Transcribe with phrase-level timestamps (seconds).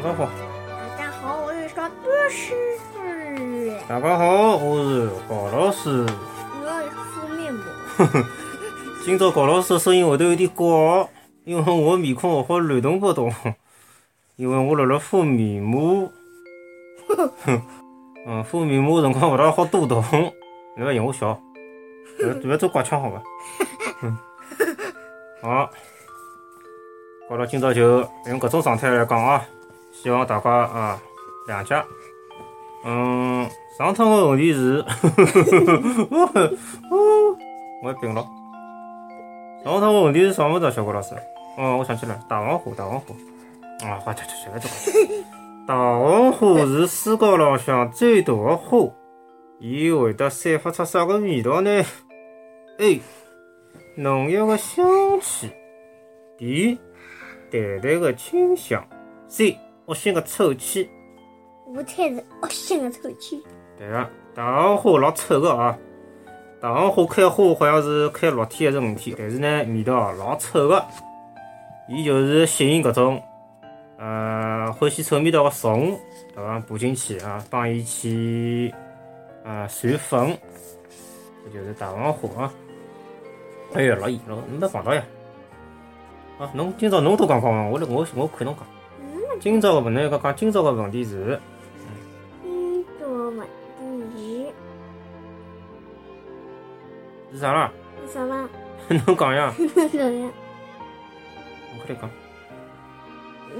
[0.00, 0.28] 大家好。
[0.96, 1.90] 大家好，我是张。
[3.88, 6.06] 大家好，我是高老师。
[6.62, 7.64] 我要敷面膜。
[9.04, 11.10] 今朝高老师的声音会得有点高，
[11.42, 13.34] 因为我面孔勿好乱动勿动，
[14.36, 16.08] 因为我辣辣敷面膜。
[18.24, 20.00] 嗯，敷面膜辰光勿大好多动，
[20.76, 21.36] 勿要嫌我小，
[22.44, 23.20] 勿要做怪腔好伐？
[25.42, 25.68] 好，
[27.28, 29.44] 高老今朝就用搿种状态来讲啊。
[30.02, 31.00] 希望大家啊
[31.48, 31.74] 谅解。
[32.84, 34.84] 嗯，上趟个问题是，
[37.82, 38.24] 我病了。
[39.64, 40.70] 上趟个问题是啥物事？
[40.70, 41.14] 小郭老师？
[41.56, 43.14] 哦，我想起来，大黄虎，大黄虎。
[43.84, 44.70] 啊，好，去去去，别做。
[45.66, 48.78] 大黄虎是世界浪向最大个花，
[49.58, 51.84] 伊会得散发出啥个味道呢
[52.78, 53.00] ？A.
[53.96, 54.86] 浓郁个香
[55.20, 55.50] 气
[56.38, 56.78] ；B.
[57.50, 58.86] 淡淡个清香
[59.28, 59.56] ；C.
[59.88, 60.88] 恶心个臭气。
[61.74, 63.42] 我猜是恶心个臭气。
[63.78, 65.76] 对个，大黄花老臭个啊！
[66.60, 70.84] 大黄花开花好像是开六天还是五天，但是呢，味道老臭个。
[71.88, 73.22] 伊就是吸引搿种，
[73.96, 75.98] 呃，欢喜臭味道个虫，
[76.34, 76.60] 对伐？
[76.60, 78.74] 爬进去啊，帮伊去
[79.42, 80.38] 啊传粉，
[81.46, 82.52] 这就是大黄花啊。
[83.72, 85.02] 哎呀，老热了，侬没碰到呀？
[86.38, 87.68] 啊，侬今朝侬多讲讲伐？
[87.70, 88.66] 我我我看侬讲。
[89.40, 91.38] 今朝个问题，讲讲今朝个问题是。
[97.30, 97.70] 是啥啦？
[98.06, 98.48] 是啥啦？
[98.88, 99.52] 侬讲呀？
[99.92, 100.30] 啥呀？
[101.74, 102.10] 我快点讲。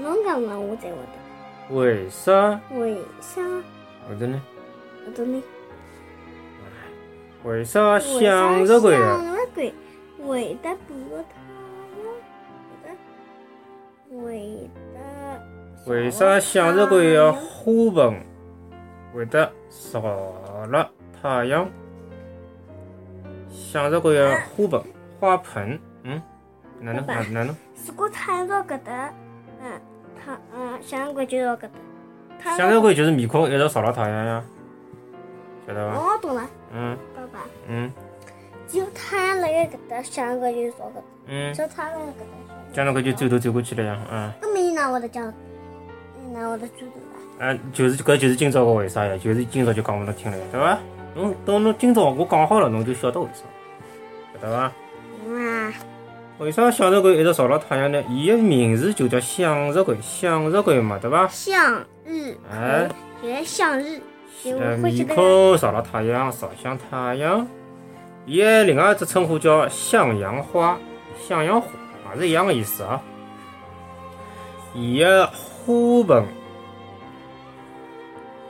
[0.01, 1.75] 侬讲嘛，我才会得。
[1.75, 2.59] 为啥？
[2.71, 3.41] 为啥？
[4.07, 4.41] 后头呢？
[5.05, 5.43] 后头呢？
[7.43, 9.21] 为啥向日葵啊？
[9.23, 9.73] 向日葵
[10.27, 11.29] 会得避个太
[12.89, 14.23] 阳？
[14.25, 14.88] 会得。
[15.85, 18.21] 为啥向日葵个花盆
[19.13, 20.89] 会得少了
[21.21, 21.67] 太阳？
[23.49, 24.83] 向日葵个花盆，
[25.19, 26.21] 花盆，嗯，
[26.79, 27.55] 哪能哪哪能？
[27.87, 29.13] 如果太阳到搿搭，
[29.61, 29.81] 嗯，
[30.23, 31.61] 太嗯向日葵就到搿
[32.43, 32.55] 搭。
[32.57, 34.43] 向日葵就是面孔一直朝了太阳呀，
[35.67, 35.97] 晓得伐？
[35.97, 36.49] 哦，懂了。
[36.73, 36.97] 嗯。
[37.15, 37.45] 爸爸。
[37.67, 37.91] 嗯。
[38.67, 41.01] 只有太阳辣盖搿搭，向日葵就朝搿搭。
[41.27, 41.53] 嗯。
[41.53, 44.31] 只要太阳辣搿搭，向日葵就转头转过去了呀，嗯。
[44.41, 45.33] 搿么伊哪会得讲？
[46.29, 46.99] 伊哪会得转头
[47.39, 47.47] 啦？
[47.47, 49.17] 啊，就是搿就是今朝个为啥呀？
[49.17, 50.77] 就是今朝就讲拨侬听了呀，对伐？
[51.15, 53.41] 侬等侬今朝我讲好了，侬就晓得为啥，
[54.39, 54.71] 晓得伐？
[55.27, 55.73] 嗯。
[56.37, 58.01] 为啥向日葵一直朝牢太阳呢？
[58.09, 61.27] 伊个名字就叫向日葵，向日葵嘛，对伐？
[61.27, 62.37] 向日
[63.21, 63.99] 葵，就是向日。
[64.57, 67.45] 呃，面孔朝了太阳，朝向太阳。
[68.25, 70.77] 伊个另外一只称呼叫向阳花，
[71.27, 71.67] 向阳花
[72.13, 73.01] 也是一样个意思啊。
[74.73, 76.25] 伊个花盆，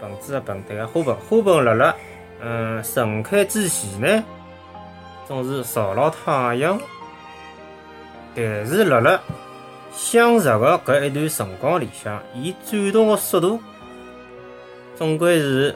[0.02, 1.96] 盆子的盆，对个花盆，花盆辣辣。
[2.42, 4.24] 嗯，盛开之前呢，
[5.28, 6.80] 总是朝了太阳，
[8.34, 9.20] 但是辣辣
[9.92, 13.60] 向日的搿一段辰光里向，伊转动的速度
[14.96, 15.76] 总归是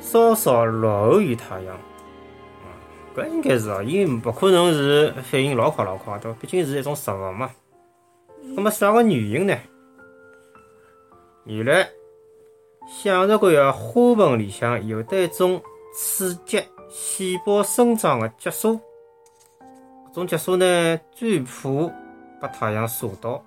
[0.00, 1.74] 稍稍落后于太阳。
[1.76, 2.68] 啊，
[3.16, 6.30] 搿应该是哦，伊勿可能是反应老快老快，的？
[6.34, 7.50] 毕竟是一种植物嘛。
[8.54, 9.56] 那么啥个原因呢？
[11.44, 11.88] 原来
[12.86, 15.60] 向日葵的花盆里向有的一种。
[15.94, 16.58] 刺激
[16.88, 18.80] 细胞生长的激素，
[20.10, 21.68] 搿种激素呢，最怕
[22.40, 23.44] 被太阳晒到，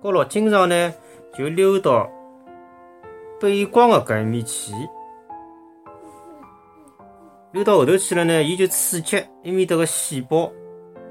[0.00, 0.94] 高咯经常呢
[1.36, 2.08] 就溜到
[3.40, 4.72] 背光的搿一面去，
[7.50, 10.48] 溜到后头去了呢，伊就刺激一面搭个细胞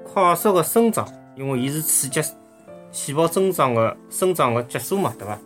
[0.06, 1.06] 快速的生长，
[1.36, 2.22] 因为伊是刺激
[2.90, 5.38] 细胞增长的生长的激素嘛，对伐？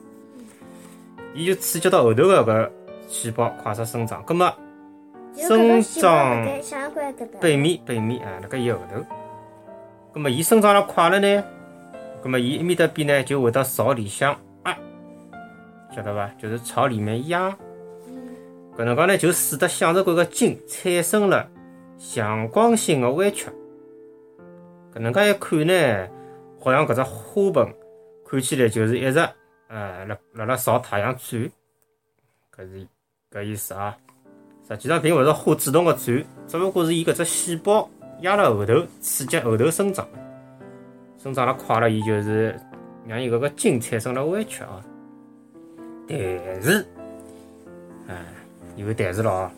[1.35, 2.69] 伊就刺激到后头个搿
[3.09, 4.51] 细胞快速生长，葛末。
[5.35, 6.45] 生长
[7.41, 9.03] 背面，背面啊，辣盖伊后头。
[10.13, 11.43] 葛末伊生长了快了呢，
[12.23, 14.33] 葛末伊一面搭边呢就会得朝里向
[14.63, 14.77] 压，
[15.93, 16.31] 晓得伐？
[16.39, 17.53] 就是朝里面压。
[18.77, 21.49] 搿能介呢就使得向日葵个茎产生了
[21.97, 23.49] 强光性的弯曲。
[24.93, 26.07] 搿能介一看呢，
[26.61, 27.73] 好像搿只花盆
[28.25, 29.19] 看起来就是一直
[29.67, 31.51] 呃辣辣辣朝太阳转，
[32.55, 32.87] 搿是
[33.31, 33.97] 搿意思啊。
[34.67, 37.87] 实际上并勿是花主动的转，只不过是伊搿只细胞
[38.21, 40.07] 压辣后头，刺激后头生长，
[41.17, 42.59] 生长了快了，伊就是
[43.07, 44.83] 让伊搿个茎产生了弯曲啊。
[46.07, 46.17] 但
[46.61, 46.85] 是，
[48.07, 48.25] 哎，
[48.75, 49.51] 有但是咯，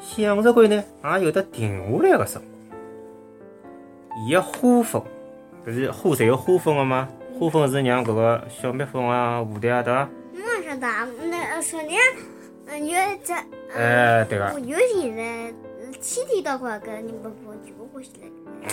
[0.00, 2.42] 向日葵呢也有得停下来个辰
[4.10, 5.02] 光，伊个花粉，
[5.66, 7.08] 搿是花侪有花粉个嘛？
[7.38, 10.08] 花粉是让搿个小蜜蜂啊、蝴蝶啊，对伐？
[10.34, 10.86] 我晓得，
[11.30, 11.96] 那说你。
[12.66, 13.32] 有一只，
[13.76, 14.50] 哎，对个。
[14.54, 15.52] 我有现在
[16.00, 18.10] 天天到快搿人不欢就不欢喜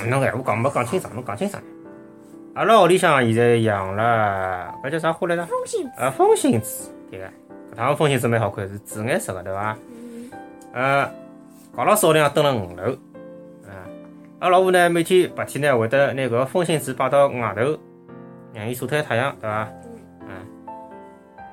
[0.10, 1.62] 侬闲话讲没讲清爽，侬讲清爽。
[2.54, 5.46] 阿拉屋里向现在养了，搿叫啥花来着？
[5.46, 7.26] 风信子，啊，风信子，对个，
[7.74, 9.78] 搿趟风信子蛮好看，是紫颜色个，对伐？
[9.92, 10.32] 嗯，
[10.74, 11.12] 呃，
[11.76, 12.94] 搞了少量蹲辣五楼，
[13.68, 13.84] 啊，
[14.40, 17.78] 阿拉老婆呢每天白天呢会得拿搿个风信子摆到外头，
[18.54, 19.68] 让伊晒晒太阳，对伐？
[20.22, 20.30] 嗯，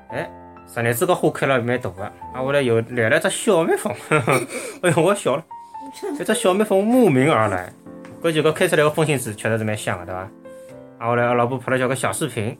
[0.09, 0.29] 哎，
[0.67, 3.93] 昨日子搿花开了蛮大个，啊，后来又来了只小蜜蜂，
[4.83, 5.43] 哎哟，我笑了，
[6.17, 7.71] 这只小蜜蜂慕名而来，
[8.21, 10.21] 搿就搿开出来个风信子确实是蛮香个，对伐？
[10.99, 12.57] 啊，后来阿拉老婆拍了交关小视频，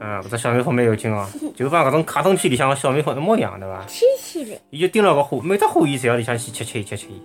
[0.00, 3.84] 嗯，搿只小蜜蜂蛮有劲哦，就帮搿种卡通片里向个小蜜蜂一模一样，对伐？
[3.86, 7.22] 牵起来，伊就盯牢搿花，每只花伊侪要里向去吃吃伊吃吃伊。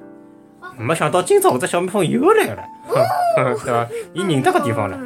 [0.77, 2.63] 没想到今朝搿只小蜜蜂又来了，
[3.37, 3.87] 对伐？
[4.13, 4.97] 伊认得搿地方了，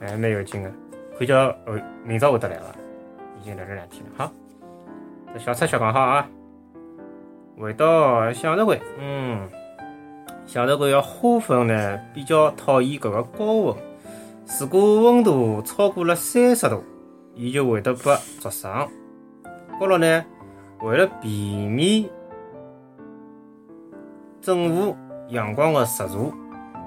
[0.00, 0.70] 哎呀，哎，蛮有劲个。
[1.18, 1.36] 看叫
[1.66, 2.64] 哦，明朝会得来伐？
[3.40, 4.32] 已经来了两天了，好。
[5.32, 6.26] 这小插曲讲好啊。
[7.58, 9.46] 回到向日葵，嗯，
[10.46, 13.76] 向日葵个花粉呢比较讨厌搿个高温，
[14.58, 16.82] 如果温度超过了三十度，
[17.34, 18.00] 伊就会得被
[18.40, 18.88] 灼伤。
[19.78, 20.24] 高头呢，
[20.80, 22.08] 为了避免
[24.40, 24.96] 正午
[25.28, 26.32] 阳光的直射，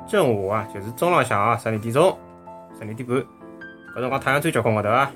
[0.08, 2.18] 正午啊就是中浪向啊，十二点钟、
[2.80, 3.18] 十二点半，
[3.96, 5.12] 搿辰光太阳最结棍个对伐？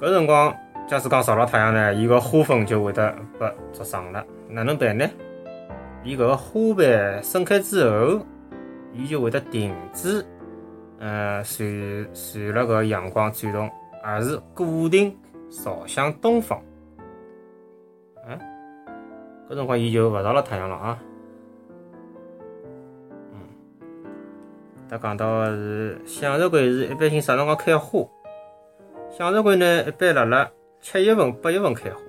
[0.00, 0.54] 搿辰光
[0.86, 4.24] 假使讲照了太阳呢，伊个花粉就会得被灼伤了。
[4.48, 5.08] 哪能办呢？
[6.02, 8.20] 伊搿个花瓣盛开之后，
[8.92, 10.24] 伊就会得停止，
[10.98, 13.70] 呃，随随了搿阳光转动，
[14.02, 15.16] 而是固定
[15.50, 16.60] 朝向东方。
[18.28, 18.38] 嗯，
[19.48, 20.98] 搿辰光伊就勿照了太阳了啊。
[24.88, 28.06] 他讲到的是向日葵是一般性啥辰光开花？
[29.10, 30.50] 向日葵呢，一般辣辣
[30.80, 32.00] 七月份、八月份开花，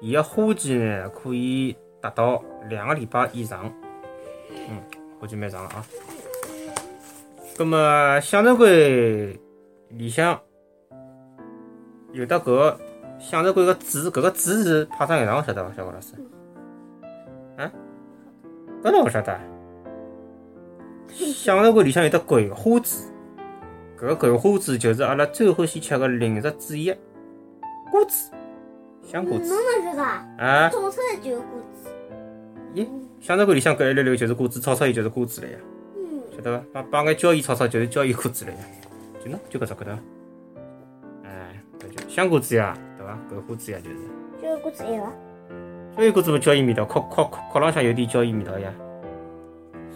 [0.00, 3.72] 伊个花期呢可以达到两个礼拜以上。
[4.50, 4.80] 嗯，
[5.20, 5.84] 花期蛮长了啊。
[7.56, 9.38] 葛么向日葵
[9.90, 10.40] 里向
[12.12, 12.80] 有的搿个
[13.20, 16.14] 向日葵个籽，搿个籽是派上用场，晓得伐，小高老师？
[17.56, 17.70] 啊？
[18.82, 19.38] 搿侬勿晓得
[21.08, 21.12] 啊？
[21.34, 23.12] 向日葵里向有得葵花籽，
[23.98, 26.92] 搿个葵花籽就是阿拉最欢喜吃个零食之一，
[27.90, 28.30] 瓜子，
[29.02, 30.26] 香果侬子哪晓得啊？
[30.38, 30.68] 啊！
[30.70, 31.88] 种出来就有瓜子。
[32.74, 32.86] 咦，
[33.20, 35.58] 向日葵里向搿一溜溜就是瓜子，炒炒伊就是瓜子了呀，
[35.96, 36.64] 嗯，晓得伐？
[36.72, 38.58] 帮帮眼椒盐炒炒就是椒盐瓜子了呀，
[39.24, 39.98] 就喏，就搿只搿搭。
[41.24, 43.18] 哎，搿就香瓜子呀，对伐？
[43.30, 43.96] 搿花子呀就是。
[44.42, 45.04] 椒盐瓜子一个。
[45.96, 48.68] 椒盐果子么椒盐味道，壳壳壳壳浪向有点椒盐味道呀，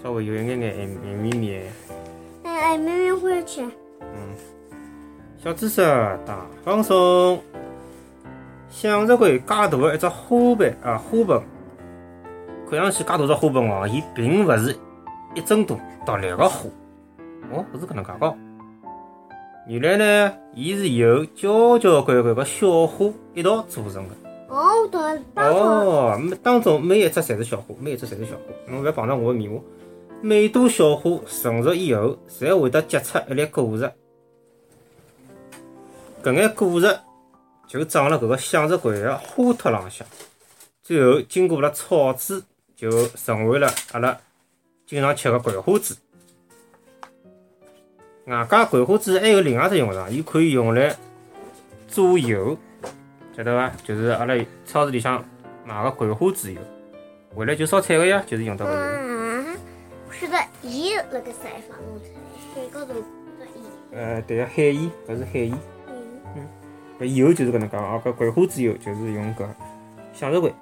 [0.03, 1.63] 稍微有一眼眼咸咸绵绵。
[2.45, 3.71] 哎哎，妹妹欢喜吃。
[5.43, 5.81] 小知识
[6.27, 7.41] 大放送。
[8.71, 11.43] 向日葵介大的一只花瓣啊，花盆，
[12.71, 14.77] 看上去介大只花盆哦，伊并勿是
[15.35, 16.69] 一整朵独立个花，
[17.51, 18.35] 哦，勿是搿能介个。
[19.67, 24.15] 原来呢，伊是由交交关关个小花一道组成的。
[24.49, 28.73] 哦，我懂了，当哦，每当中每一只侪是小花，每一只侪是小花。
[28.73, 29.63] 侬勿要碰着我个面膜。
[30.21, 33.93] 每朵小花成熟以后，侪会得结出一粒果实。
[36.23, 36.99] 搿眼果实
[37.69, 40.05] 就长辣搿个向日葵个花托浪向，
[40.83, 42.43] 最后经过了炒制，
[42.75, 44.19] 就成为了阿拉
[44.87, 45.97] 经常吃个葵花籽。
[48.27, 50.97] 外加葵花籽还有另外只用场，伊可以用来
[51.87, 52.59] 做油，
[53.37, 53.73] 晓得伐？
[53.85, 54.35] 就是阿拉
[54.67, 55.25] 超市里向
[55.65, 56.61] 买个葵花籽油，
[57.37, 59.18] 回来就烧菜个呀，就是用到搿油。
[60.09, 62.19] 啊，我晓得盐辣盖啥地方弄出来？
[62.55, 63.01] 海高头的
[63.55, 63.65] 盐。
[63.93, 65.59] 呃，对个，海盐，搿是海盐。
[66.35, 66.49] 嗯，
[66.99, 69.47] 搿油就是搿能介啊，搿葵花籽油就是用搿
[70.15, 70.53] 向日葵。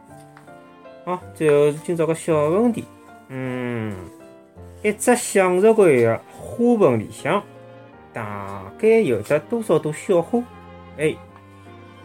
[1.05, 2.85] 好，最后是今朝个小问题，
[3.29, 3.95] 嗯，
[4.83, 7.43] 一只向日葵个花盆里向
[8.13, 10.43] 大概有得多少朵小花
[10.99, 11.17] ？A.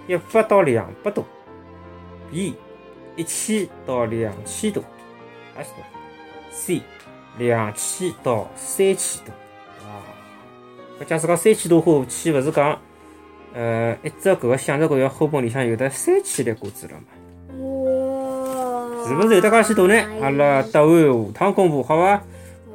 [0.08, 1.26] 一百到两百朵
[2.30, 2.56] ，B.
[3.16, 4.84] 一千到两千朵，
[5.56, 5.84] 还是多
[6.52, 6.82] ？C.
[7.38, 9.34] 两千到三千多。
[9.88, 12.78] 哇，搿假使讲三千多花，岂勿是讲？
[13.54, 17.08] 呃，一只搿个向日葵个花盆里向有得三千粒果子了嘛？
[17.58, 19.96] 哇，是勿是有得介许多呢？
[20.22, 22.22] 阿拉答案下趟公布，好伐？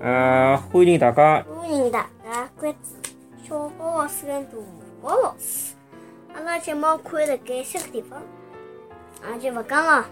[0.03, 4.51] 呃，欢迎大家，欢迎大家关注小高老师跟大
[5.03, 5.73] 高老师。
[6.35, 8.19] 阿拉节目可以辣盖三个地方，
[9.23, 10.05] 啊就勿讲了，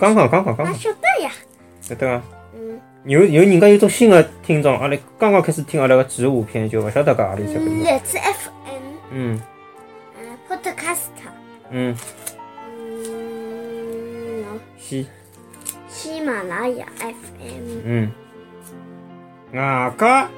[0.00, 1.30] 刚刚刚刚刚那刚，晓得呀。
[1.82, 2.37] 晓得伐？
[3.08, 7.78] 嗯，有有人家有种新的听众，阿拉刚刚开始听阿拉个植物篇，就勿晓得搿何里只个地方。
[7.78, 9.40] 荔枝 FM，嗯。
[10.20, 10.98] 嗯，Podcast，
[11.70, 11.96] 嗯，
[14.44, 15.08] 嗯，西。
[15.88, 17.80] 喜马拉雅 FM。
[17.84, 18.12] 嗯，
[19.52, 20.28] 外加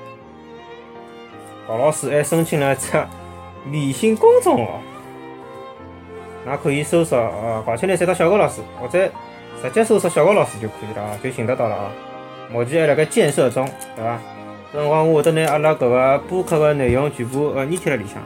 [1.66, 2.86] 高老师还申请了只
[3.72, 4.80] 微信公众号，
[6.46, 9.06] 那可以搜索呃“搞青年三到小高老师”，或者
[9.60, 11.92] 直接搜索“小高老师”就可以了啊，就寻得到了啊。
[12.52, 13.64] 目前还辣盖建设中，
[13.96, 14.18] 对伐？
[14.72, 18.22] 搿辰光我会得拿阿拉搿个播客个内容全部呃粘贴辣里向，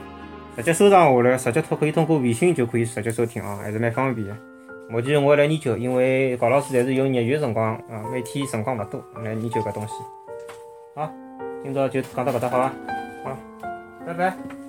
[0.55, 4.35] 直接收藏下来，直接通可以通过微信就可以直接收听哦，还是蛮方便个。
[4.89, 9.93] 目前我还辣研究，因为高老师侪是有业余辰光啊，每天辰光勿多来研究搿东西。
[10.95, 11.11] 好，
[11.63, 12.73] 今朝就讲到搿搭好伐？
[13.23, 13.37] 好，
[14.05, 14.64] 拜拜。